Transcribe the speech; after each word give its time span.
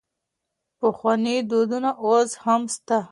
پخواني 0.79 1.35
دودونه 1.49 1.89
اوس 2.05 2.31
هم 2.43 2.61
سته. 2.75 2.99